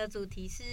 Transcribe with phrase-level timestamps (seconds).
[0.00, 0.64] 的主题是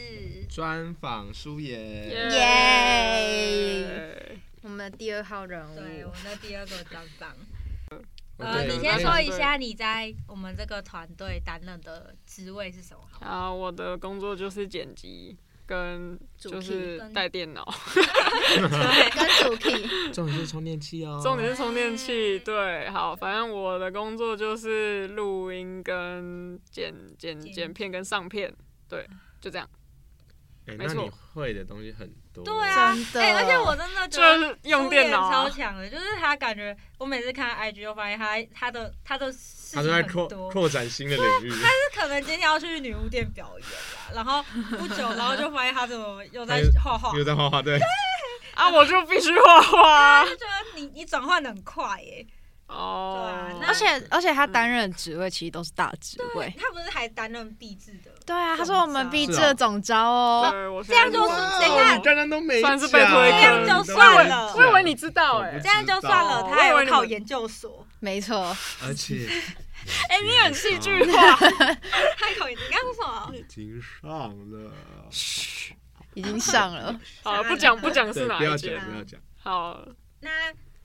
[0.49, 4.39] 专访舒言，耶！
[4.61, 7.29] 我们的第二号人物对我，们的第二个专访。
[7.29, 7.99] 哦
[8.39, 13.01] 呃，你先说一下你在我们这个团队担任的职位是什么？
[13.09, 15.35] 好啊，我的工作就是剪辑
[15.65, 21.19] 跟就是带电脑，对，跟主 key， 重点是充电器哦。
[21.21, 22.37] 重点是充电器。
[22.39, 28.53] 对，好，反正我的工作就是录音跟剪剪剪剪片跟上片，
[28.87, 29.03] 对，
[29.47, 29.69] 就这样，
[30.67, 32.43] 哎，那你会的东西很多。
[32.43, 41.49] 对啊，哎、而且我真的觉得就是用电脑超强的，就是他感觉我每次看他 IG 就发现他他的他的事情他都在扩很多，扩展新的领域。
[41.63, 44.43] 他是可能今天要去女巫店表演啦，然后
[44.77, 47.79] 不久，然后就发现他怎么又在画画，又在画画，对，
[48.53, 52.27] 啊，我就必须画画就觉得你你转换的很快耶。
[52.67, 53.49] 哦。
[53.49, 56.53] 对啊，而且而且他担任的职位其实都是大职位。
[56.59, 60.83] 他不是还担任壁纸的，对啊，他说我们 B 制的总招哦。
[60.87, 62.99] 这样就是等一下你刚刚都没算是讲。
[62.99, 64.53] 被推这样就算了。
[64.55, 69.27] 我以为你知道哎、这样就算了，哦他还有考研究所，没错，而且，
[70.09, 73.35] 哎、你很戏剧化， 他还考研，你刚刚说什么？
[73.37, 74.71] 已经上了。
[76.15, 76.99] 已经上了。
[77.23, 79.19] 好，不讲不讲，是哪不要讲，不要讲。
[79.37, 79.79] 好，
[80.21, 80.29] 那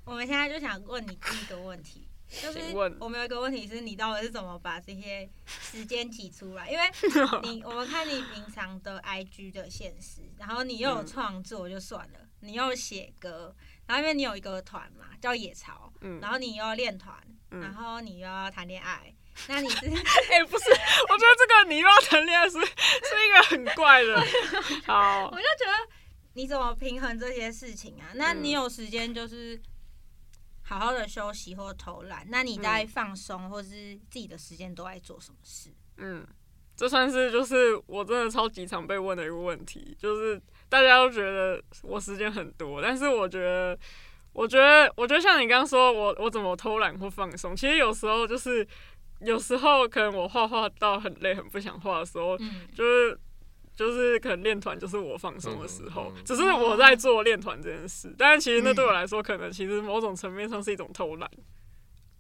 [0.04, 2.58] 我们现在就想问你第一个问题，就是
[2.98, 6.68] 我们有一个问题是你到底是怎么把这些时间挤出来？
[6.70, 6.84] 因为
[7.42, 13.54] 你我们看你平常的 IG 的现实，然后你又有创作就算了，你又写歌，
[13.86, 16.20] 然后因为你有一个团嘛叫野潮，嗯。
[16.20, 17.16] 然后你又要练团，
[17.50, 17.60] 嗯。
[17.60, 19.14] 然后你又要谈恋爱，
[19.48, 24.20] 那你是哎、不是，我觉得这个你又要谈恋爱是是一个很怪的，
[24.84, 25.26] 好。
[25.26, 25.88] 我，就觉得
[26.34, 28.10] 你怎么平衡这些事情啊？
[28.14, 29.60] 那嗯你有时间就是
[30.72, 35.70] 好好的休息或偷懒，那你在放松或是自己的时间都在做什么事？
[35.98, 36.26] 嗯，
[36.74, 43.78] 这算是就是我真的超级常被问的一个问题，就是大家都觉得我时间很多，但是我觉得，
[44.32, 48.66] 我觉得，我觉得像你刚刚说我我怎么偷懒或放松，其实有时候就是
[49.20, 53.18] 有时候可能我画画到很累很不想画的时候，嗯，就是
[53.74, 61.30] 就是可能练团就是我放松的时候，嗯嗯只是我在做练团这件事，但是其实那对我来说，可能其实某种层面上是一种偷懒，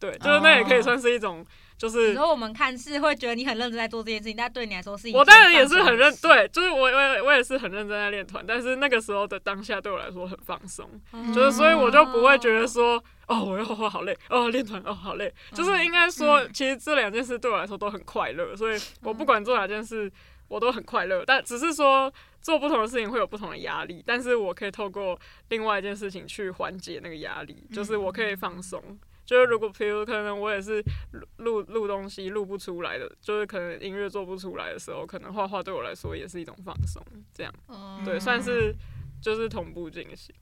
[0.00, 1.44] 对，就是那也可以算是一种，
[1.76, 16.50] 就是有时候我们看似会觉得你很认真在做这件事情，但对你来说是一我件当然也是很认对，就是我我也我也是很认真在练团，但是那个时候的当下对我来说很放松，嗯就是所以我就不会觉得说哦我要画画好累，哦练团哦好累，就是应该说嗯。
[16.52, 20.10] 其实这两件事对我来说都很快乐，所以我不管做哪件事
[20.52, 25.18] 我都很快乐，但只是说做不同的事情会有不同的压力，但是我可以透过
[25.48, 28.98] 另外一件事情去缓解那个压力，就是我可以放松。
[29.24, 37.02] 就是如果比如可能我也是录录录东西录不出来的，就是可能音乐做不出来的时候，可能画画对我来说也是一种放松，
[37.32, 38.74] 这样嗯对，算是
[39.22, 40.34] 就是同步进行。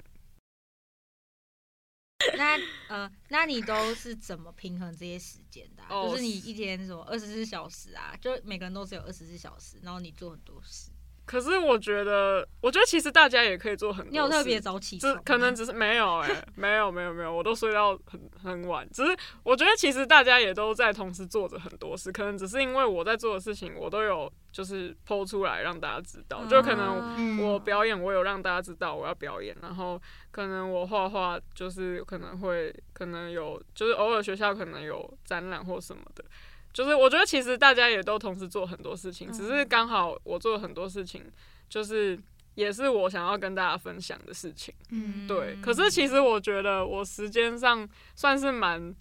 [2.37, 2.59] 那
[2.89, 10.91] 呃，那你都是怎么平衡这些时间的啊、哦就是你一天什么二十四小时啊，就每个人都只有二十四小时，然后你做很多事。
[11.31, 14.11] 可是我觉得，我觉得其实大家也可以做很多事。
[14.11, 18.85] 你有特别早起可能只是没有哎、没有 没有没有，我都睡到很很晚。
[18.93, 26.45] 只是我觉得其实大家也都在同时做着很多事，可能只是因为我在做的事情，我都有就是剖出来让大家知道。
[26.47, 30.03] 就可能嗯我表演，我有让大家知道我要表演，然后
[30.33, 36.25] 可能我画画就是可能会可能有就是偶尔学校可能有展览或什么的。
[36.73, 41.25] 就是我觉得其实大家也都同时做很多事情，只是刚好我做很多事情，
[41.69, 42.19] 就是
[42.55, 44.75] 也是我想要跟大家分享的事情。
[44.91, 48.95] 嗯对，可是其实我觉得我时间上算是蛮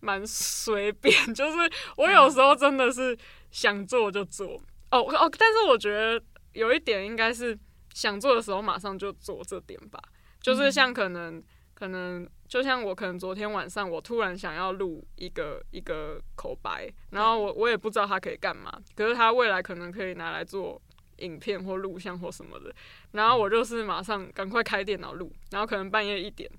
[0.00, 3.16] 蛮随便， 就是我有时候真的是
[3.50, 4.60] 想做就做。
[4.90, 7.58] 哦哦，但是我觉得有一点应该是
[7.92, 10.00] 想做的时候马上就做这点吧，
[10.40, 11.42] 就是像可能。
[11.76, 20.80] 可能就像我，可能昨天晚上我突然想要录一个一个口白，然后我我也不知道它可以干嘛，可是它未来可能可以拿来做
[21.18, 22.74] 影片或录像或什么的，
[23.12, 26.50] 然后我就是马上赶快开电脑录，然后可能半夜一点，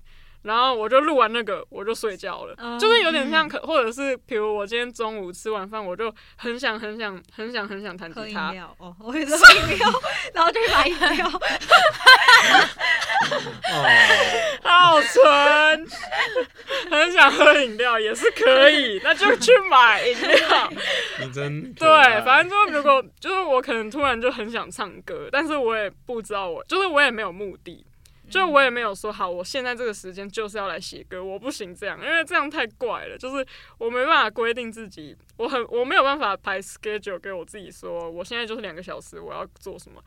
[0.42, 9.88] 然后我就录完那个我就睡觉了，嗯就是有点像可，或者是比如我今天中午吃完饭，我就很想很想很想很想弹吉他，哦，我也是喝饮料，
[10.34, 11.40] 然后就去买饮料。
[13.72, 15.86] 哦，好纯，
[16.90, 20.72] 很想喝饮料也是可以， 那就去买饮料。
[21.20, 21.88] 你真对，
[22.24, 27.84] 反正就如果就是我可能突然就很想唱歌，但是我也不知道我就是我也没有目的，
[28.30, 33.16] 就我也没有说好，我现在这个时间就是要来写歌，我不行这样，因为这样太怪了。
[33.16, 33.46] 就是
[33.78, 40.02] 我没办法规定自己，我很我没有办法排 schedule 给我自己说，我现在就是两个小时我要做什么。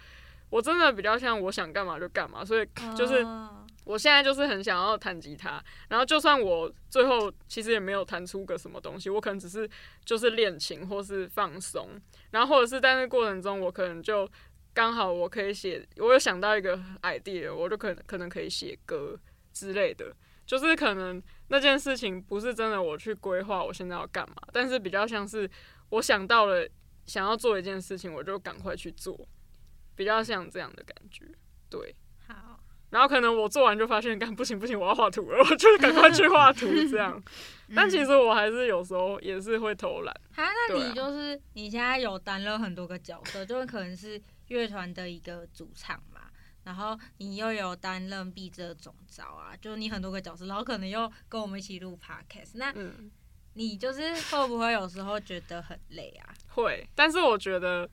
[0.49, 9.67] 我真的比较像我想干嘛就干嘛，所以就是哦我现在就是很想要弹吉他，然后就算我最后其实也没有弹出个什么东西，我可能只是
[10.05, 11.89] 就是练琴或是放松，
[12.29, 14.29] 然后或者是在那过程中我可能就
[14.75, 19.17] 刚好我可以写，我有想到一个 idea，我就可能可能可以写歌
[19.51, 20.15] 之类的，
[20.45, 25.49] 就是可能那件事情不是真的我去规划我现在要干嘛，但是比较像是
[25.89, 26.67] 我想到了
[27.07, 29.19] 想要做一件事情，我就赶快去做，
[29.99, 31.25] 比较像这样的感觉，
[31.69, 31.93] 对。
[32.25, 32.57] 好，
[32.89, 37.21] 然后可能我做完就发现，干不行不行，我要画图了，我就赶快去画图这样。
[37.75, 40.21] 但其实我还是有时候也是会偷懒。
[40.31, 46.21] 好，那你就是你现在有担任很多个角色，就是可能是乐团的一个主唱嘛，
[46.63, 53.11] 然后你又有担任毕制的总招啊，就是你很多个角色，然后可能又跟我们一起录 podcast，那嗯，
[53.55, 56.31] 你就是会不会有时候觉得很累啊？
[56.47, 57.89] 会，但是我觉得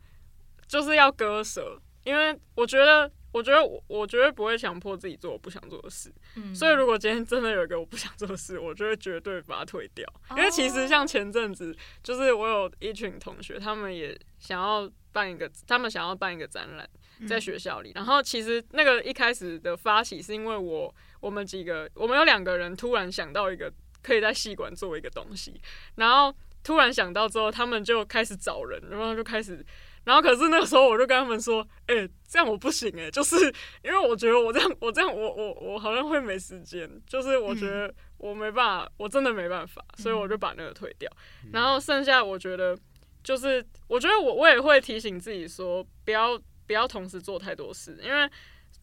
[0.68, 6.10] 就是要割舍，因为我觉得，我觉得我我绝对不会强迫自己做我不想做的事。
[6.36, 10.06] 嗯，所以如果今天真的有一个我不想做的事，我就会绝对把它推掉。
[10.30, 16.88] 因为其实像前阵子，就是我有一群同学，他们也想要办一个，他们想要办一个展览。
[17.26, 23.72] 在学校里，然后其实那个一开始的发起是因为我我们几个我们有两个人突然想到一个
[24.02, 25.58] 可以在戏馆做一个东西，
[25.94, 26.30] 然后
[26.62, 29.64] 突然想到之后，他们就开始找人，然后就开始，
[30.06, 41.10] 然后可是那个时候我就跟他们说，哎、这样我不行哎、就是因为我觉得我这样我这样我我我好像会没时间，就是我觉得我没办法，我真的没办法，所以我就把那个退掉，
[41.52, 42.78] 然后剩下我觉得
[43.24, 48.30] 就是我觉得我我也会提醒自己说，不要不要同时做太多事，因为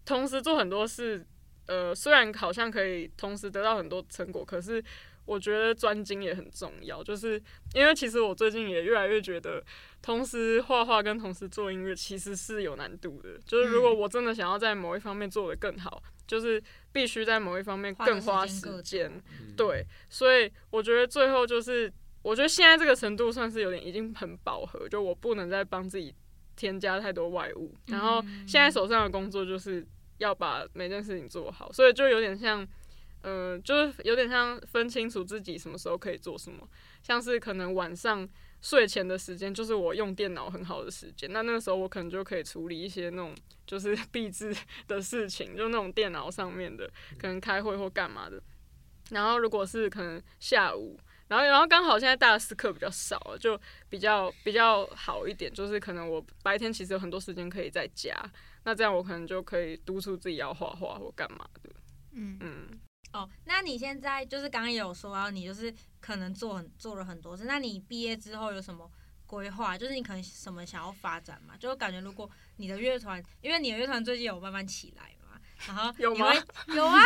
[0.04, 1.26] 同时做很多事，
[1.68, 4.84] 呃，虽然好像可以同时得到很多成果，可是
[5.26, 7.04] 我觉得专精也很重要。
[7.04, 7.42] 就是
[7.74, 9.64] 因为其实我最近也越来越觉得，
[10.02, 13.38] 同时画画跟同时做音乐其实是有难度的。
[13.46, 16.62] 就是如果我真的想要在某一方面做得更好，就是
[16.92, 19.12] 必须在某一方面更花时间。
[19.56, 21.92] 对，所以我觉得最后就是，
[22.22, 26.14] 我觉得现在这个程度算是有点已经很饱和，就我不能再帮自己
[26.56, 27.76] 添加太多外物。
[27.88, 29.86] 然后现在手上的工作就是
[30.18, 32.66] 要把每件事情做好，所以就有点像，
[33.24, 36.70] 呃，就是有点像分清楚自己什么时候可以做什么，
[37.02, 38.30] 像是可能晚上。
[38.64, 43.36] 睡前的时间就是我用电脑很好的时间，那那个时候我可能就可以处理一些那种
[43.68, 44.56] 就是 闭制
[44.88, 46.90] 的事情，就那种电脑上面的，
[47.20, 48.42] 可能开会或干嘛的。
[49.10, 50.98] 然后如果是可能下午，
[51.28, 53.60] 然后然后刚好现在大四课比较少了，就
[53.90, 58.16] 比较比较好一点，就是可能我白天其实有很多时间可以在家，
[58.64, 61.70] 那这样我可能就可以督促自己要画画或干嘛的。
[62.14, 62.80] 嗯嗯，
[63.14, 68.90] 哦，那你现在就是刚刚也有说到，你就是可能做很做了很多事，那你毕业之后有什么
[69.26, 69.78] 规划？
[69.78, 71.54] 就是你可能什么想要发展嘛？
[71.60, 76.34] 就感觉如果你的乐团，因为你的乐团最近有慢慢起来嘛，然后有吗？
[76.74, 77.00] 有啊，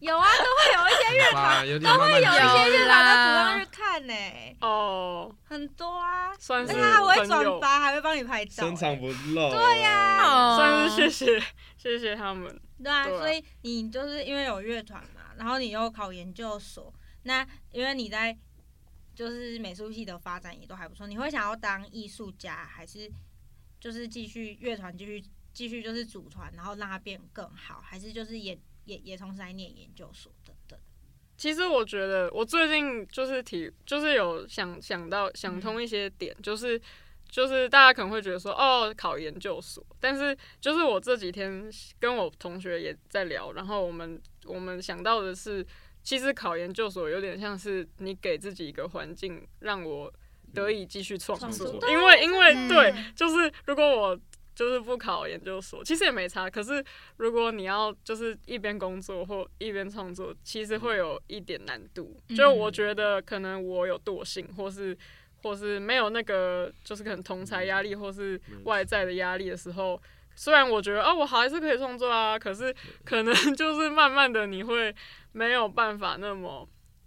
[0.00, 4.14] 有啊，都会有一些乐团，有点慢慢有一些乐团都主啦动去看呢、
[4.60, 9.50] 哦，很多啊，算是而且他还会，转发，还会帮你拍照、深藏不露。
[9.50, 11.42] 对呀、哦算是谢谢
[11.82, 12.60] 谢谢他们。
[12.80, 16.94] 对啊，所以你就是因为有乐团嘛，然后你又考研究所，
[17.24, 18.36] 那因为你在
[19.16, 23.10] 就是美术系的发展也都还不错，你会想要当艺术家，还是
[23.80, 30.78] 就是继续乐团继续继续就是组团，然后让它变更好，还是就是也也也同时来念研究所等等？
[31.36, 36.80] 其实我觉得我最近就是体，就是有想想到想通一些点，就是
[37.32, 45.66] 就是大家可能会觉得说，哦，考研究所，但是就是我这几天跟我同学也在聊，然后我们我们想到的是，
[46.02, 50.12] 其实考研究所有点像是你给自己一个环境，让我
[50.52, 54.20] 得以继续创创作，作因为因为嗯对，就是如果我
[54.54, 56.50] 就是不考研究所，其实也没差。
[56.50, 56.84] 可是
[57.16, 62.14] 如果你要就是一边工作或一边创作，其实会有一点难度。
[62.28, 64.94] 嗯就我觉得可能我有惰性，或是
[65.42, 70.00] 或是没有那个就是可能同才压力或是外在的压力的时候。
[70.34, 74.94] 虽然我觉得哦，我还是可以创作啊，可是可能 就是慢慢的你会
[75.32, 76.66] 没有办法那么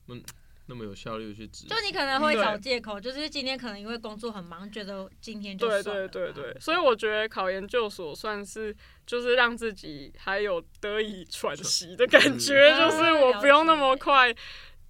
[0.10, 0.24] 嗯
[0.68, 8.76] 那么有效率去执，就你可能会找借口，就是今天可能因为工作很忙，觉得今天就对算了吧对对对，所以我觉得考研究所算是
[9.08, 14.32] 就是让自己还有得以喘息的感觉，嗯就是我不用那么快。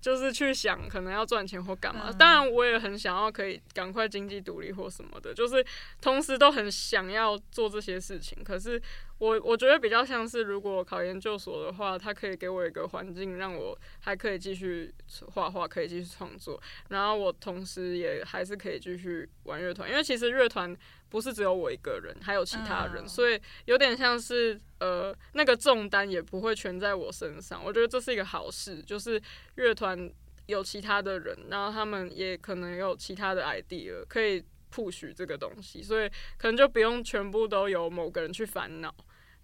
[0.05, 5.65] 就是去想可能要赚钱或干嘛，嗯当然我也很想要可以赶快经济独立或什么的，就是
[5.99, 8.37] 同时都很想要做这些事情。
[8.43, 8.79] 可是
[9.17, 14.93] 我我觉得比较像是，如果考研究所的话，它可以给我一个环境，让我还可以继续
[15.33, 20.75] 画画，可以继续创作，然后我同时也还是可以继续玩乐团，因为其实乐团
[21.07, 29.21] 不是只有我一个人，还有其他人，嗯所以有点像是呃那个重担也不会全在我身上，我觉得这是一个好事，就是
[29.55, 30.11] 乐团
[30.47, 38.93] 有其他的人，然后他们也可能有其他的 idea 可以 push 这个东西，所以可能就不用全部都由某个人去烦恼。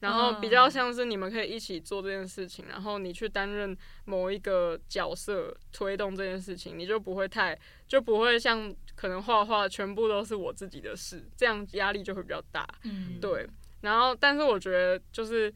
[0.02, 12.68] 然后比较像是你们可以一起做这件事情，然后你去担任某一个角色推动这件事情，你就不会太就不会像可能画画全部都是我自己的事，这样压力就会比较大。
[12.84, 13.48] 嗯，对，
[13.82, 15.54] 然后但是我觉得就是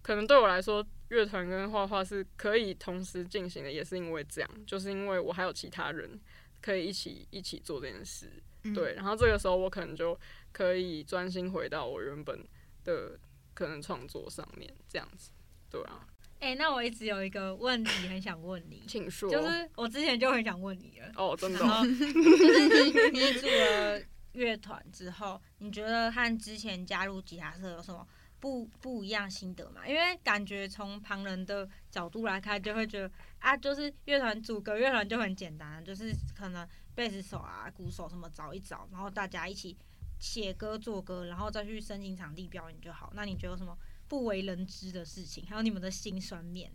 [0.00, 6.18] 可能对我来说，乐团跟画画是可以同时进行的，也是因为这样，就是因为我还有其他人
[6.62, 8.30] 可以一起一起做这件事。
[8.64, 10.18] 嗯对，然后这个时候我可能就
[10.52, 12.44] 可以专心回到我原本
[12.84, 13.18] 的
[13.58, 15.32] 可能创作上面，这样子。
[15.68, 16.06] 对啊，
[16.38, 19.28] 哎、那我一直有一个问题很想问你，请说。
[19.28, 24.00] 就是我之前就很想问你了，哦，真的就是你你组了
[24.34, 28.06] 乐团之后，你觉得和之前加入吉他社有什么
[28.38, 29.84] 不不一样心得吗？
[29.84, 33.10] 因为感觉从旁人的角度来看，就会觉得
[33.40, 39.76] 啊，就是乐团组个乐团就很简单，就是可能贝斯手啊、鼓手什么找一找，然后大家一起
[40.18, 43.12] 写歌、做歌，然后再去申请场地表演就好。
[43.14, 43.76] 那你觉得有什么
[44.08, 45.44] 不为人知的事情？
[45.46, 46.72] 还有你们的辛酸面？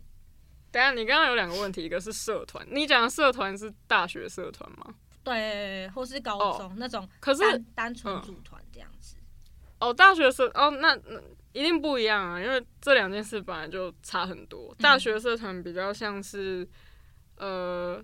[0.70, 4.94] 等一下你刚刚有两个问题，一个是社团，你讲的社团是大学社团吗？
[5.22, 9.16] 对，或是高哦中、那种可是单单纯嗯组团这样子。
[9.78, 11.20] 哦，大学社哦，那那
[11.52, 14.74] 一定不一样啊，因为这两件事本来就差很多。
[14.78, 16.68] 大学社团比较像是，
[17.36, 18.02] 呃，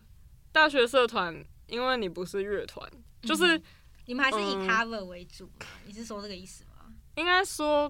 [0.53, 2.91] 大学社团，因为你不是乐团，
[3.23, 3.63] 就是嗯
[4.11, 5.67] 你们还是以嗯 cover 为主吗？
[5.87, 6.93] 你是说这个意思吗？
[7.15, 7.89] 应该说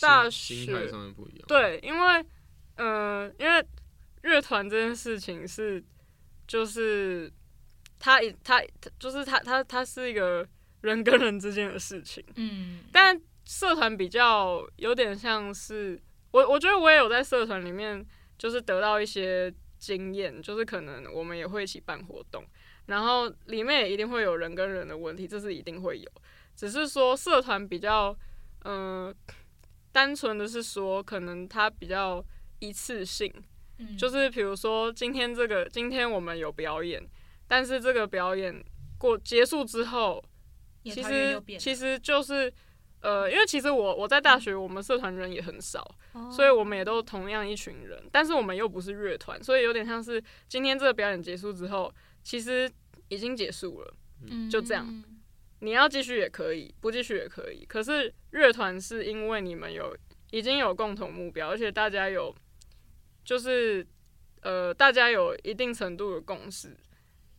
[0.00, 2.24] 大学心心态上面不一样。，对，因为
[2.76, 3.66] 呃，因为
[4.22, 5.84] 乐团这件事情是，
[6.46, 7.28] 就是
[7.98, 10.48] 它一它它就是它它它是一个
[10.82, 12.24] 人跟人之间的事情。
[12.36, 18.06] 嗯，但社团比较有点像是我，我觉得我也有在社团里面，
[18.38, 22.46] 就是得到一些经验，就是可能我们也会一起办活动，
[22.88, 26.10] 然后里面也一定会有人跟人的问题，这是一定会有。
[26.54, 28.14] 只是说社团比较，
[28.64, 29.14] 嗯、
[29.92, 32.22] 单纯的是说，可能它比较
[32.58, 33.32] 一次性，
[33.78, 37.00] 嗯就是比如说今天这个，今天我们有表演，
[37.46, 38.64] 但是这个表演
[38.98, 40.22] 过结束之后，
[40.82, 42.52] 其实其实就是
[43.00, 51.92] 呃，因为其实我我在大学，我们社团人也很少，哦所以我们也都同样一群人，但是我们又不是乐团，所以有点像是今天这个表演结束之后，
[52.28, 52.70] 其实
[53.08, 53.94] 已经结束了。
[54.26, 54.84] 嗯就这样
[55.60, 57.64] 你要继续也可以，不继续也可以。
[57.64, 59.96] 可是乐团是因为你们有
[60.30, 62.34] 已经有共同目标，而且大家有
[63.24, 63.86] 就是
[64.42, 66.76] 呃，大家有一定程度的共识，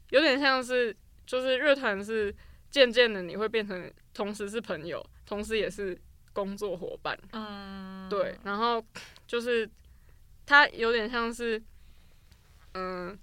[0.10, 0.96] 有点像是
[1.28, 2.36] 就是乐团是
[2.72, 5.96] 渐渐的你会变成同时是朋友，同时也是
[6.34, 7.16] 工作伙伴。
[7.34, 8.84] 嗯，对，然后
[9.28, 9.70] 就是
[10.48, 11.62] 它有点像是，
[12.74, 13.18] 嗯，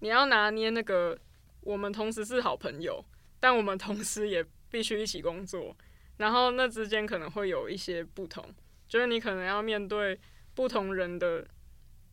[0.00, 1.18] 你要拿捏那个，
[1.60, 3.04] 我们同时是好朋友，
[3.40, 5.76] 但我们同时也必须一起工作，
[6.18, 8.44] 然后那之间可能会有一些不同，
[8.88, 10.18] 就是你可能要面对
[10.54, 11.46] 不同人的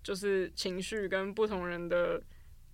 [0.03, 2.21] 就是情绪跟不同人的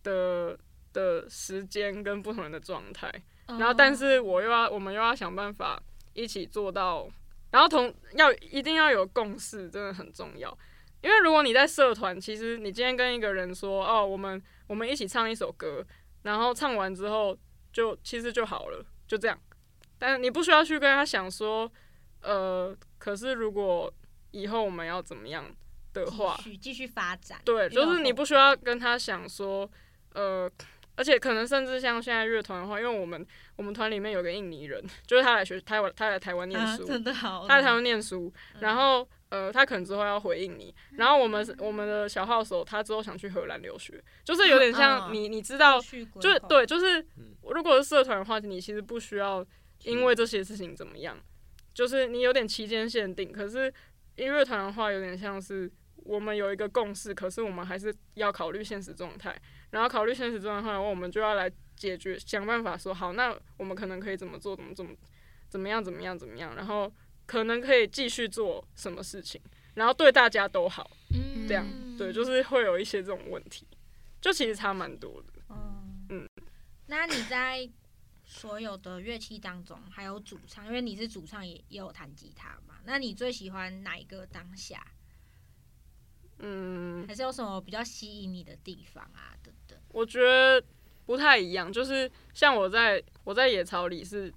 [0.04, 0.58] 的
[0.94, 3.08] 的时间跟不同人的状态，
[3.48, 5.82] 哦，然后但是我又要我们又要想办法
[6.14, 7.10] 一起做到，
[7.52, 10.58] 然后同要一定要有共识，真的很重要。
[11.02, 15.86] 因为如果你在社团，其实你今天跟一个人说哦，我们我们一起唱一首歌，
[16.24, 17.38] 然后唱完之后
[17.74, 19.38] 就其实就好了，就这样。
[19.98, 21.72] 但是你不需要去跟他想说，
[22.22, 23.92] 呃，可是如果
[24.32, 25.46] 以后我们要怎么样
[25.94, 29.70] 的话，继续继续发展，对，就是你不需要跟他想说，
[30.14, 30.50] 呃，
[30.96, 47.36] 而且可能甚至像现在乐团的话，因为我们我们团里面有个印尼人，就是他来学台湾，他来台湾念啊书，真的好，他来台湾念书，嗯然后呃，他可能之后要回应你，然后我们我们的小号手他之后想去荷兰留学，就是有点像嗯你你知道，就是对，就是嗯。
[47.52, 49.46] 如果是社团的话，你其实不需要
[49.84, 51.18] 因为这些事情怎么样，
[51.74, 53.30] 就是你有点期间限定。
[53.30, 53.74] 可是
[54.16, 59.36] 音乐团的话，有点像是我们有一个共识，可是我们还是要考虑现实状态。
[59.72, 64.92] 然后考虑现实状态的话，我们就要来解决，想办法说好，那我们可能可以怎么做，怎么怎么
[65.50, 66.90] 怎么样，怎么样，怎么样，然后
[67.32, 69.40] 可能可以继续做什么事情，
[69.76, 71.66] 然后对大家都好，嗯这样
[71.98, 73.66] 对，就是会有一些这种问题，
[74.20, 75.42] 就其实差蛮多的。
[75.50, 76.30] 嗯嗯，
[76.88, 77.70] 那你在
[78.26, 82.76] 所有的乐器当中，还有主唱，因为你是主唱也也有弹吉他嘛？
[82.84, 84.86] 那你最喜欢哪一个当下？
[86.40, 89.32] 嗯，还是有什么比较吸引你的地方啊？
[89.42, 89.80] 等等。
[89.94, 90.62] 我觉得
[91.06, 94.34] 不太一样，就是像我在我在野草里是，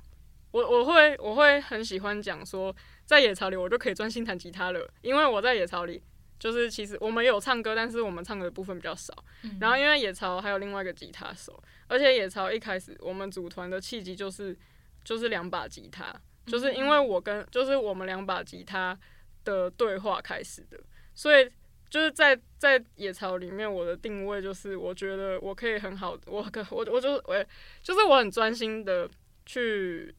[0.55, 2.73] 我我会我会很喜欢讲说，
[3.05, 6.01] 在野草里我就可以专心弹吉他了，因为我在野草里
[6.39, 9.13] 就是其实我们有唱歌，但是我们唱歌的部分比较少。
[9.43, 9.59] 嗯。
[9.61, 14.57] 然后因为野草还有另外一个吉他手，而且野草一开始我们组团的契机就是
[15.03, 16.15] 就是两把吉他，
[16.47, 18.97] 就是因为我跟就是我们两把吉他
[19.43, 20.79] 的对话开始的，
[21.17, 21.51] 所以
[21.91, 27.45] 就是在在野草里面，我的定位就是我觉得我可以很好，我可我我就我
[27.83, 29.11] 就是我很专心的
[29.45, 30.15] 去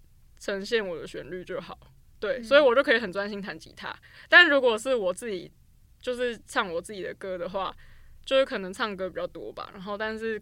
[0.45, 1.75] 呈现我的旋律就好，
[2.19, 3.91] 对，嗯所以我就可以很专心弹吉他。
[4.29, 5.51] 但如果是我自己
[5.99, 7.75] 就是唱我自己的歌的话，
[8.23, 10.39] 就是可能唱歌比较多吧，然后但是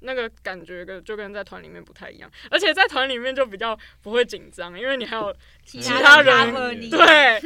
[0.00, 5.30] 那个感觉跟就跟在团里面不太一样，而且在团里面就比较不会紧张，因为你还有
[5.66, 6.98] 其其他人对，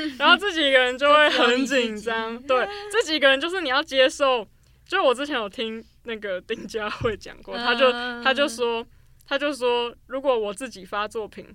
[0.17, 4.47] 然后自己一个人就会 很紧张，对，这几个人就是你要接受。
[4.87, 8.85] 就我之前有听那个丁佳慧讲过，他就嗯他就说
[9.27, 11.47] 他就说，如果我自己发作品，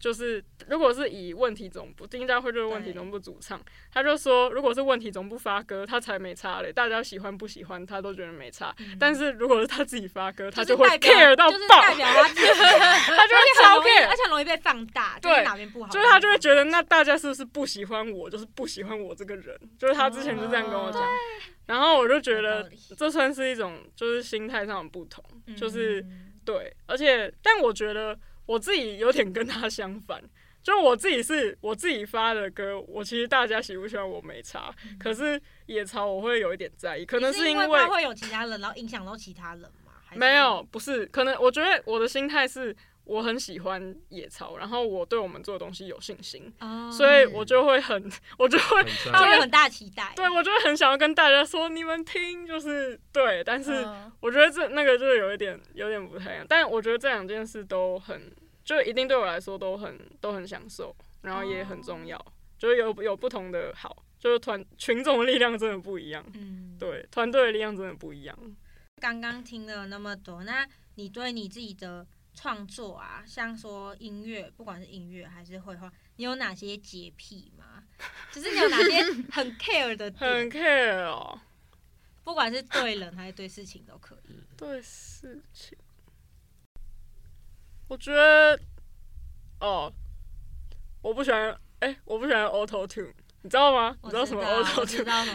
[0.00, 3.60] 就是如果是以问题总部，丁佳慧就是问题总部主唱，
[3.92, 8.74] 他就说，如果是问题总部发歌，他才没差嘞，大家喜欢不喜欢他都觉得没差。
[8.98, 19.58] 但是如果是他自己发歌，他就会 care 到就是爆，代表他他就会超，care，而且很容易被放大，就对是哪边不好，就是他就会觉得，那大家是不是不喜欢我，就是不喜欢我这个人？
[19.78, 21.02] 就是他之前就这样跟我讲，
[21.66, 25.24] 然后我就觉得这算是一种就是心态上的不同，
[25.56, 30.22] 就是嗯对，而且但我觉得我自己有点跟他相反，
[30.62, 39.92] 就我自己是我自己发的歌，我其实大家喜不喜欢我没差，可是野草我会有一点在意，可能嗯是因为怕会有其他人，然后影响到其他人嘛？
[40.14, 42.74] 没有，不是，可能我觉得我的心态是
[43.08, 46.92] 我很喜欢野草，然后我对我们做的东西有信心，哦。
[46.92, 50.12] 所以我就会很， 我就会很在他会有很大期待。
[50.14, 54.12] 对我就会很想要跟大家说，你们听，就是对，但是嗯。
[54.20, 58.30] 我觉得这那个就是有一点有点不太一样，但我觉得这两件事都很，
[58.62, 62.22] 就一定对我来说都很都很享受，然后也很重要，
[62.58, 68.36] 就是有有不同的好，就是团群众的力量真的不一样，嗯，对，团队的力量真的不一样。
[69.00, 72.04] 刚刚听了那么多，那你对你自己的
[72.40, 77.82] 创作啊，像说音乐，不管是音乐还是绘画，你有哪些洁癖吗？
[78.32, 81.40] 就是你有哪些很 care 的 很，care 哦，
[82.22, 84.40] 不管是对人还是对事情都可以。
[84.56, 85.76] 对事情，
[87.88, 88.60] 我觉得，
[89.58, 89.92] 哦，
[91.02, 93.96] 我不喜欢，哎、我不喜欢 Auto Tune，你知道吗？
[94.02, 94.84] 你知道什么我 Auto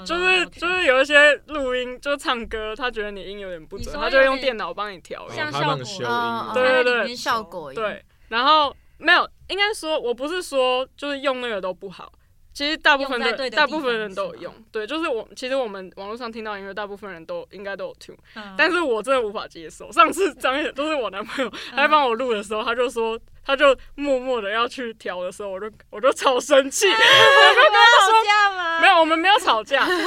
[0.06, 5.36] 就是就是有一些录音，就唱歌，他觉得你音有点不准，他就会用电脑帮你调音。
[5.36, 12.12] 像效果他帮你修音对对对效果音对，然后没有，应该说，我不是说就是用那个都不好，
[12.54, 14.54] 其实大部分的大部分人都有用。
[14.72, 19.92] 对，就是我其实我们网络上听到音乐，大部分人都应该都有 tune，嗯但是我真的无法接受。
[19.92, 28.80] 上次张也都是我男朋友，他帮我录的时候，他就说，他就默默的要去调的时候，我就我就超生气，我就跟他说？
[28.82, 30.04] 没有，我们没有吵架，只是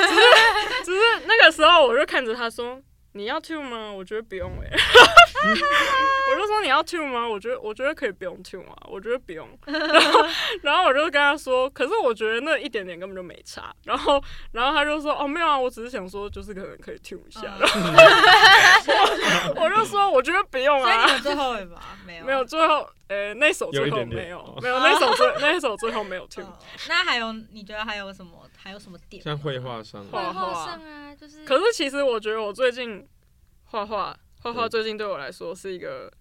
[0.85, 2.81] 只是那个时候我就看着他说。
[3.17, 3.91] 你要 tune 吗？
[3.93, 4.69] 我觉得不用哎、
[6.31, 7.27] 我就说你要 tune 吗？
[7.29, 9.49] 我觉得我觉得可以不用 tune 啊，我觉得不用。
[9.67, 10.27] 然后
[10.63, 13.75] 然后我就跟他说，可是我觉得那一点点根本就没差。
[13.85, 17.43] 然后然后他就说哦没有啊，我只是想说就是可能可以 tune 一下。
[17.43, 21.13] 嗯然后 我就说我觉得不用啊所以你。
[21.13, 26.43] 们最后尾巴没有没有，最后呃那首最后有一点点没有哦没有那首最那首最后没有 tune。
[26.45, 28.46] 哦那还有你觉得还有什么？
[28.67, 29.23] 还有什么点？
[29.23, 33.07] 像绘画上，画绘画上啊，就是可是其实我觉得我最近
[33.67, 36.13] 画画，画画最近对我来说是一个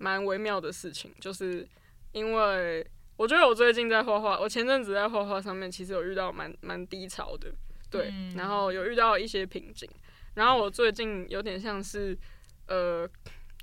[0.00, 1.64] 蛮微妙的事情，就是
[2.10, 2.84] 因为
[3.16, 7.54] 我觉得我最近在画画，我前阵子在画画上面其实有遇到蛮蛮低潮的，
[7.88, 9.88] 对，嗯然后有遇到一些瓶颈，
[10.34, 12.18] 然后我最近有点像是
[12.66, 13.08] 呃，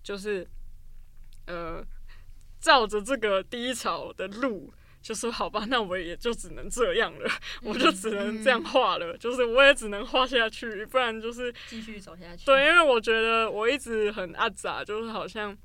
[0.02, 0.48] 就是
[1.48, 1.86] 呃，
[2.62, 4.74] 照着这个低潮的路。
[5.04, 7.30] 就说好吧，那我也就只能这样了，
[7.62, 12.46] 我就只能这样画了，就是我也只能画下去，不然就是继续走下去。
[12.46, 15.56] 对，因为我觉得我一直很阿杂，就是好像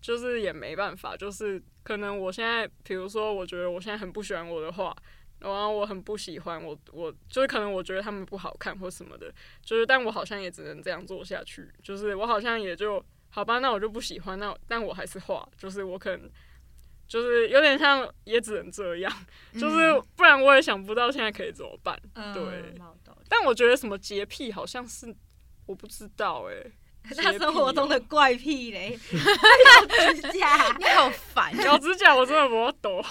[0.00, 4.96] 就是也没办法，就是可能我现在，比如说，我觉得我现在很不喜欢我的画，
[5.40, 16.30] 然后我很不喜欢我，我就是可能我觉得他们不好看或什么的，就是但我好像也只能这样做下去，就是我好像也就好吧，那我就不喜欢，那但我还是画，就是我可能。
[17.08, 19.12] 就是有点像，也只能这样，
[19.58, 21.98] 就是不然我也想不到现在可以怎么办。
[22.14, 22.74] 嗯，对
[23.28, 25.14] 但我觉得什么洁癖好像是
[25.66, 31.56] 我不知道哎、他生活中的怪癖嘞，咬指甲，你好烦。
[31.64, 33.04] 咬指甲我真的不懂，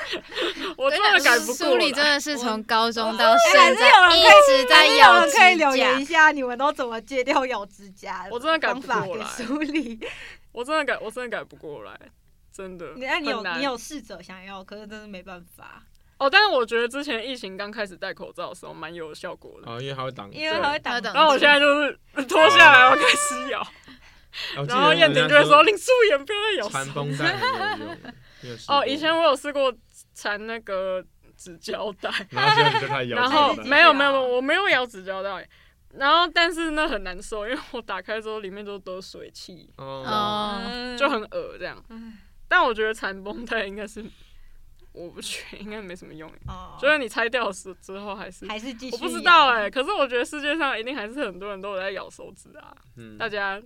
[0.76, 2.14] 我真的改不过苏里真来。
[2.14, 4.24] 的是从高中到哎还现在是有人可以一
[4.62, 6.04] 直在咬人可以留指甲言一。
[6.04, 8.26] 下，你们都怎么戒掉咬指甲？
[8.30, 9.98] 我真的改不过来梳理。
[10.52, 11.98] 我真的改，我真的改不过来，
[12.52, 12.92] 真的。
[12.96, 15.82] 你那你有你有试着想要，可是真的没办法，
[16.18, 20.30] 哦，但是我觉得之前疫情刚开始戴口罩的时候蛮有效果的，哦，因为它会挡。
[20.32, 23.66] 因为它会挡然后我现在就是脱下来，我开始咬，
[24.68, 26.94] 然后燕婷就会说：“林素妍不要再咬缠。
[26.94, 27.96] 绷带很有用。
[28.42, 29.72] 你有试”过哦，以前我有试过
[30.14, 31.04] 缠那个
[31.36, 35.48] 纸胶带， 然后你就开始咬然后没有没有没有，我没有咬纸胶带，
[35.94, 41.82] 然后但是那很难受，因为我打开之后里面都都是水汽，哦，就很恶这样。
[42.52, 44.04] 嗯但我觉得缠绷带应该是，
[44.92, 48.46] 我不觉得应该没什么用，哦，就是你拆掉之之后还是。
[48.46, 48.94] 还是继续。
[48.96, 53.60] 我不知道哎、，可是我觉得世界上一定还是很多人都有在咬手指啊，嗯，大家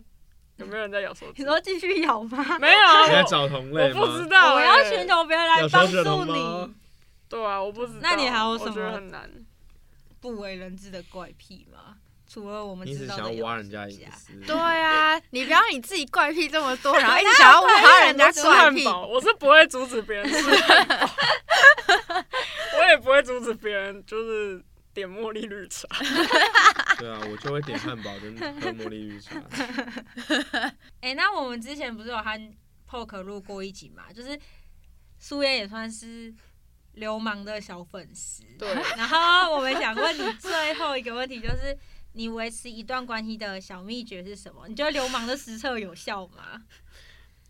[0.59, 1.43] 有没有人在咬手指？
[1.43, 2.39] 你说继续咬吗？
[2.61, 4.01] 没有啊，你在我找同类吗？
[4.01, 6.75] 我不知道、我欸，要寻求别人来帮助你。
[7.29, 7.99] 对啊，我不知道。
[8.03, 9.29] 那你还有什么我觉得很难。
[10.21, 11.97] 不为人知的怪癖吗？
[12.29, 14.33] 除了我们知道的想要挖人家隐私。
[14.47, 18.85] 对啊，你不要你自己怪癖这么多，然后一直想要挖人家吃怪癖。
[18.85, 21.11] 汉堡，我是不会阻止别人吃汉堡，
[22.79, 24.63] 我也不会阻止别人就是
[24.93, 25.87] 点茉莉绿茶。
[26.99, 29.41] 对啊，我就会点汉堡跟喝茉莉绿茶。
[31.01, 32.53] 哎、那我们之前不是有和
[32.91, 34.13] Poke 录过一集嘛？
[34.13, 34.39] 就是
[35.19, 36.35] 苏妍也算是
[36.95, 38.43] 流氓的小粉丝。
[38.59, 41.77] 对，然后我们想问你最后一个问题，就是
[42.17, 44.67] 你维持一段关系的小秘诀是什么？
[44.69, 46.63] 你觉得流氓的实测有效吗？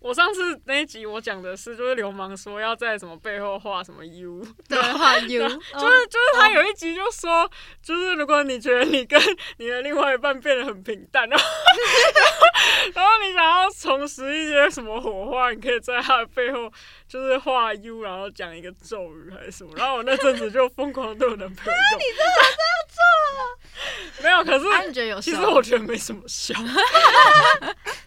[0.01, 7.51] 我上次那一集我讲的是，就是流氓说要在什么背后画什么 U， 对，画 U，就是就是他有一集就说，
[7.83, 9.21] 就是如果你觉得你跟
[9.57, 11.45] 你的另外一半变得很平淡，然后
[12.95, 16.71] 然后你想要重拾一些什么火花，你可以在他的背后
[17.09, 19.73] 就是画 U，然后讲一个咒语还是什么。
[19.77, 21.99] 然后我那阵子就疯狂地对我男朋友用。
[21.99, 24.23] 你真的这样做？
[24.23, 25.21] 没有，可是？
[25.21, 26.55] 其实我觉得没什么效。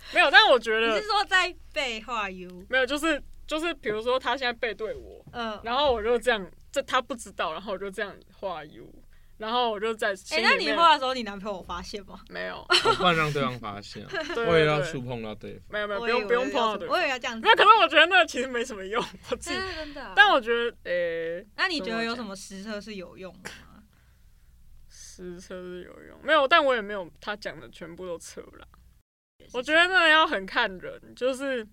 [0.14, 2.66] 没有，但我觉得你是说在背画 U？
[2.70, 8.92] 没有，就是就是，比如说他现在背对我，嗯，然后我就这样，这他不知道，然后我就这样画 U，
[9.38, 12.20] 然后我就在哎、心那你画的时候，你男朋友有发现吗？
[12.30, 12.66] 没有，
[12.98, 14.06] 不然让对方发现
[14.48, 15.64] 我也要触碰到对方。
[15.70, 17.42] 没有没有，不用不用碰到对方我以为要这样子。
[17.44, 20.14] 没有，可是我觉得那个其实没什么用，我自己，真的真的。
[20.16, 23.84] 但我觉得诶，那你觉得有什么实测是有用的吗？
[24.90, 28.68] 实测是有用，没有，但我也没有他讲的全部都测了。
[29.54, 31.66] 我觉得那要很看人，就是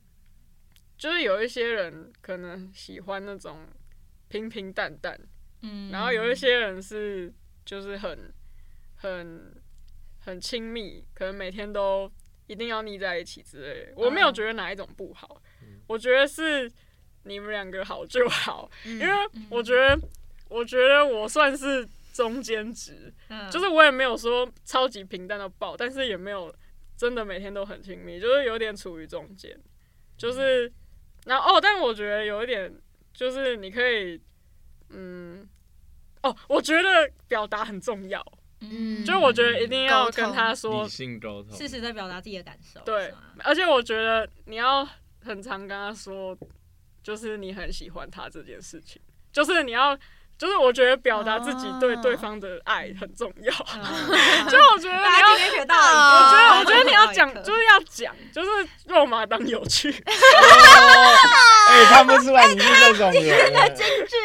[0.97, 3.67] 就是有一些人可能喜欢那种
[4.29, 5.19] 平平淡淡，
[5.63, 7.33] 嗯，然后有一些人是
[7.65, 8.33] 就是很
[8.97, 9.55] 很
[10.21, 12.11] 很亲密，可能每天都
[12.47, 13.93] 一定要腻在一起之类的。
[13.97, 15.43] 我没有觉得哪一种不好，
[15.87, 16.71] 我觉得是
[17.25, 19.15] 你们两个好就好，因因为
[19.51, 20.01] 我觉得
[20.49, 23.51] 我觉得我算是中间值，嗯。
[23.51, 26.55] 就是我也没有说超级平淡到爆，但是也没有
[26.97, 29.55] 真的每天都很亲密，就是有点处于中间，
[30.17, 30.73] 就是
[31.27, 32.75] 然后哦，但我觉得有一点
[33.13, 34.21] 就是你可以，
[34.91, 35.49] 嗯，
[36.23, 38.25] 哦，我觉得表达很重要，
[38.61, 42.81] 嗯就我觉得一定要跟他说理，性沟通，适时在表达自己的感受。
[42.81, 43.13] 对，
[43.45, 44.89] 而且我觉得你要
[45.21, 46.37] 很常跟他说，
[47.03, 49.01] 就是你很喜欢他这件事情，
[49.33, 49.99] 就是你要。
[50.39, 53.83] 就是我觉得表达自己对哦对方的爱很重要， 嗯。
[54.49, 55.75] 就我觉得你要我，觉得，
[56.61, 58.49] 我觉得你要讲，就是要讲，就是
[58.87, 59.91] 肉麻当有趣。
[61.69, 63.69] 哎，看不出来你是这种人哎。
[63.71, 64.17] 京剧，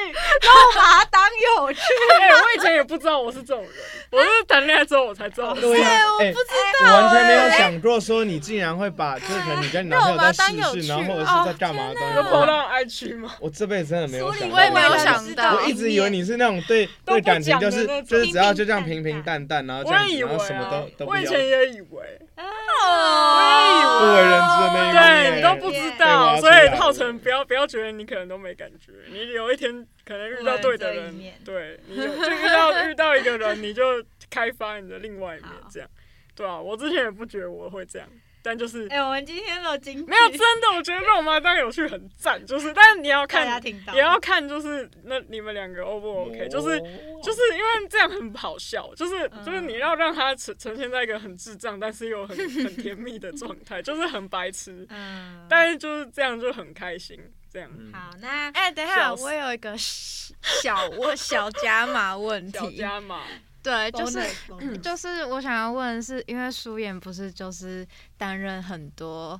[0.41, 1.21] 然后把它当
[1.57, 1.79] 有趣。
[2.19, 3.71] 哎、我以前也不知道我是这种人，
[4.11, 5.53] 我是谈恋爱之后我才知道。
[5.53, 5.87] 对呀，
[6.19, 6.49] 哎，不知
[6.83, 10.41] 我完全没有想过说你竟然会把，就是可能你跟你男朋友在试
[10.81, 12.29] 试，然后或者是在干嘛的就东西。
[12.31, 13.35] 抛到 I 区吗？
[13.39, 25.01] 我这辈子真的没有想到，我也没有想到我一直以为你是那种对对感情就是就是只要就这样平平淡淡，然后这样然后什么啊都都，不要我以前也以为，哦不为人知的那一面。
[25.01, 35.89] 对你都不知道，所以来浩辰不要不要觉得你可能都没感觉，你有一天可能遇到对的人对，你就就遇到遇到一个人，你就开发你的另外一面，这样，
[36.35, 38.07] 对啊，我之前也不觉得我会这样，
[38.41, 43.61] 但就是哎，我们今天的没有真的，我觉得肉麻当有趣很赞，就是，但是你要看，
[43.93, 46.47] 也要看，就是那你们两个 O 不 OK？
[46.49, 49.45] 就是哦就是因为这样很好笑，就是嗯。
[49.45, 57.19] 就是你要让他呈呈现在一个很智障，但是又很很甜蜜的状态，就是很白痴， 嗯，但是就是这样就很开心，
[57.51, 57.69] 这样。
[57.77, 63.21] 嗯好，那哎，等一下，我有一个 小我小加码问小题，加码，
[63.61, 64.19] 对，就是
[64.81, 67.87] 就是我想要问的是，因为舒妍不是就是
[68.17, 69.39] 担任很多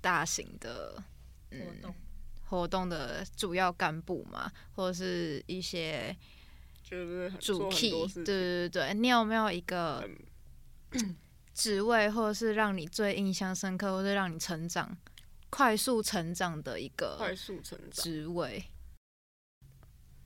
[0.00, 0.94] 大型的
[1.50, 1.94] 活嗯动。
[2.50, 6.16] 活动的主要干部嘛，或者是一些
[6.82, 8.68] 就是主做很 key，多事对。
[8.68, 10.02] 对对，你有没有一个
[10.92, 11.14] 嗯
[11.52, 14.96] 职位，或者是让你最印象深刻，或者让你成长、
[15.50, 18.04] 快速成长的一个快个速成长。
[18.04, 18.64] 职位？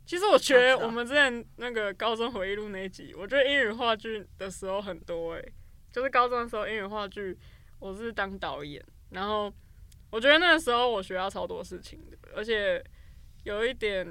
[0.04, 5.52] 其实我觉得我们之前那个高中回忆录那一集，我觉得英语话剧的时候很多诶、
[5.92, 7.38] 就是高中的时候英语话剧，
[7.78, 9.50] 我是当导演，然后
[10.10, 12.84] 我觉得那个时候我学到超多事情的，而且
[13.44, 14.06] 有一点，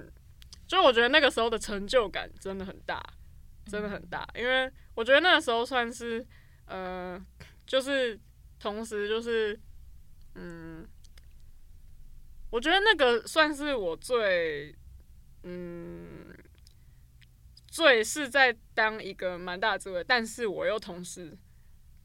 [0.65, 3.03] 就我觉得那个时候的成就感真的很大，
[3.67, 6.25] 真的很大，因为我觉得那个时候算是
[6.65, 7.23] 呃，
[7.67, 8.17] 就是
[8.59, 9.59] 同时就是
[10.35, 10.87] 嗯，
[12.51, 14.75] 我觉得那个算是我最
[15.43, 16.27] 嗯，
[17.67, 21.35] 最是在当一个蛮大的职位，但是我又同时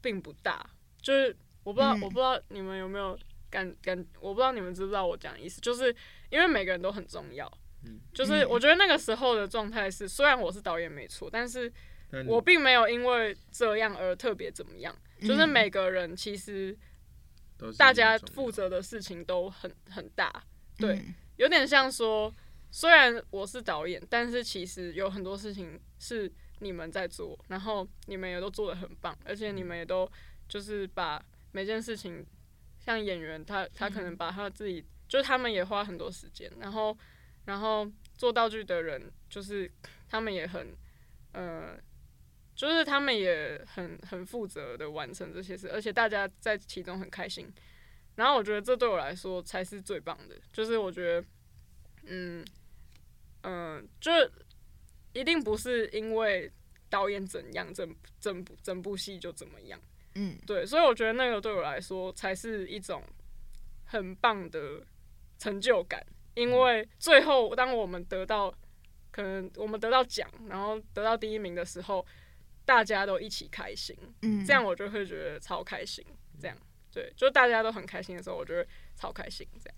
[0.01, 0.67] 并不大，
[1.01, 2.01] 就是我不知道，嗯。
[2.01, 3.17] 我不知道你们有没有
[3.49, 5.95] 感感，我不知道你们知不知道我讲的意思，就是
[6.29, 7.45] 因为每个人都很重要，
[7.85, 7.99] 嗯。
[8.13, 8.49] 就是嗯。
[8.49, 11.71] 我觉得那个时候的状态是，虽然我是导演没错，但是
[12.25, 16.75] 我并没有因为这样而特别怎么样，就是嗯每个人其实
[17.77, 20.43] 大家负责的事情都很很大，
[20.77, 21.15] 对嗯。
[21.37, 22.33] 有点像说，
[22.71, 30.09] 虽然我是导演，但是其实有很多事情是你们在做，然后你们也都做得很棒，而且你们也都
[30.49, 32.25] 就是把每件事情，
[32.79, 36.97] 像演员他他可能把他自己，就是他们也花很多时间，然后
[37.45, 39.71] 然后做道具的人，就是
[40.07, 40.75] 他们也很
[41.33, 41.77] 呃。
[42.57, 47.47] 就是他们也很很负责的完成这些事，而且大家在其中很开心。
[48.15, 51.27] 然后我觉得这对我来说才是最棒的，就是我觉得，
[52.05, 52.43] 嗯
[53.41, 54.11] 嗯、呃，就
[55.13, 56.51] 一定不是因为
[56.89, 59.79] 导演怎样，整整部整部戏就怎么样，
[60.15, 63.03] 嗯对，所以我觉得那个对我来说才是一种
[63.85, 64.81] 很棒的
[65.37, 68.51] 成就感，因为最后当我们得到
[69.11, 72.03] 可能我们得到奖，然后得到第一名的时候，
[72.67, 76.05] 大家都一起开心，嗯，这样我就会觉得超开心。
[76.39, 76.57] 这样
[76.93, 79.47] 对，就大家都很开心的时候，我就会超开心。
[79.63, 79.75] 这样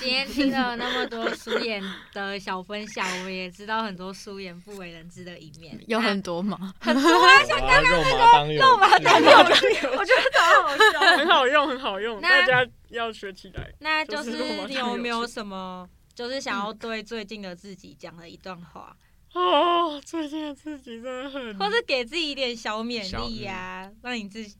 [0.00, 5.78] 今天听了那么多苏妍的小分享，我们也知道很多苏妍不为人知的一面。
[5.86, 6.74] 有很多吗？
[6.80, 11.16] 很多啊，像哇肉麻当有，肉麻当我觉得超好笑。
[11.16, 13.72] 很好用，很好用，大家要学起来。
[13.78, 18.96] 那就就是你有没有什么，就是想要对最近的自己讲的一段话，
[19.34, 24.56] 哦，最近的自己真的很，或是给自己一点小勉励呀，让你自己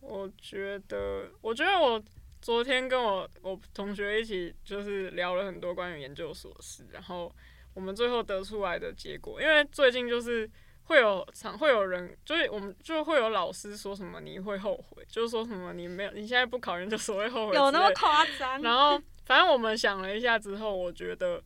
[0.00, 2.00] 我觉得，我觉得我
[2.40, 7.34] 昨天跟我我同学一起就是聊了很多关于研究所的事，然后
[7.74, 10.48] 我们最后得出来的结果，因为最近就是
[10.84, 18.60] 会有常会有人，就是我们就会有老师说什么你会后悔，就是说什么你没有你现在不考研究所会后悔有那么夸张？
[18.60, 21.42] 然后反正我们想了一下之后，我觉得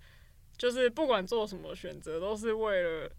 [0.62, 3.10] 就是不管做什么选择，都是为了，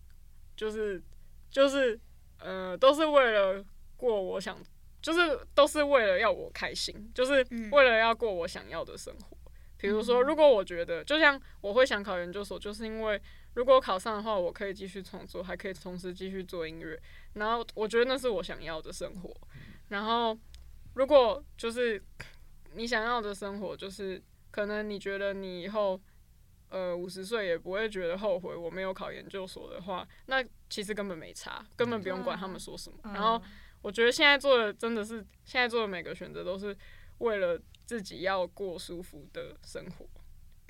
[0.56, 1.03] 就是
[1.51, 1.99] 就是
[2.39, 3.62] 呃，都是为了
[3.97, 4.58] 过我想，
[5.01, 9.38] 就是都是为了要我开心，就是嗯为了要过我想要的生活。
[9.75, 13.21] 比如说，如果我觉得，就像我会想考研究所，就是因为
[13.56, 16.97] 如果考上的话，我可以继续创作，还可以同时继续做音乐，
[17.34, 19.36] 然后我觉得那是我想要的生活。
[19.89, 20.38] 然后，
[20.93, 22.01] 如果就是
[22.75, 25.99] 你想要的生活，就是可能你觉得你以后
[26.73, 32.97] 呃五十岁也不会觉得后悔我没有考研究所的话，那其实根本没差，根本不用管他们说什么。
[33.03, 33.39] 嗯然后
[33.83, 36.75] 我觉得现在做的真的是现在做的每个选择都是
[37.19, 40.07] 为了自己要过舒服的生活，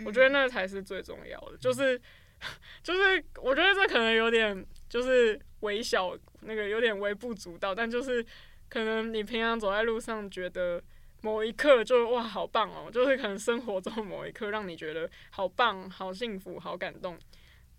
[0.05, 1.57] 我觉得那才是最重要的。
[1.57, 1.97] 就是
[2.83, 8.21] 就是我觉得这可能有点就是微小那个有点微不足道，但就是
[8.67, 10.83] 可能你平常走在路上觉得。
[11.23, 17.17] 某一刻就哇好棒哦，就是可能生活中某一刻让你觉得好棒、好幸福、好感动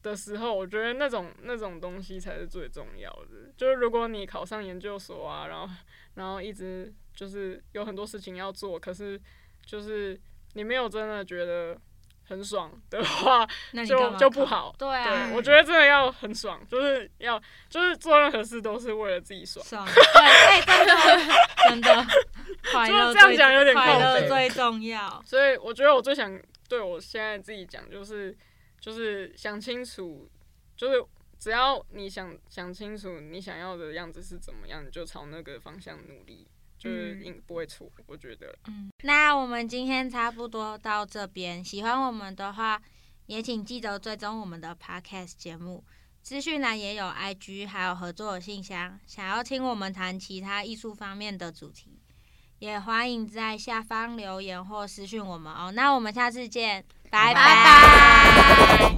[0.03, 3.53] 的时候，我觉得那种那种东西才是最重要的。
[3.55, 5.75] 就是如果你考上研究所啊，然后
[6.15, 9.21] 然后一直就是有很多事情要做，可是
[9.67, 10.19] 就是
[10.55, 11.79] 你没有真的觉得
[12.27, 13.47] 很爽的话，
[13.87, 14.17] 就。
[14.17, 14.75] 就不好。
[14.79, 19.63] 对啊，对，我觉得真的要很爽，就是要就是做任何事都是为了自己爽。
[19.67, 20.95] 爽，对， 哎，真的
[21.69, 22.07] 真的，
[22.73, 25.23] 快乐这样最讲有点快乐最重要。
[25.27, 28.37] 所以我觉得我最想对我现在自己讲，就是
[28.81, 30.29] 就是想清楚，
[30.77, 31.05] 就是
[31.39, 36.47] 只要你想想清楚你想要的样子是怎么样，你就朝那个方向努力，
[36.79, 37.91] 就是嗯应不会错。
[38.07, 42.81] 我觉得，嗯，那我们今天差不多到这边，喜欢我们的话，
[43.27, 45.85] 也请记得追踪我们的 podcast 节目。
[46.23, 48.99] 资讯栏也有 IG，还有合作的信箱。
[49.07, 52.01] 想要听我们谈其他艺术方面的主题，
[52.65, 55.71] 也欢迎在下方留言或私讯我们哦。
[55.73, 58.95] 那我们下次见，拜拜拜。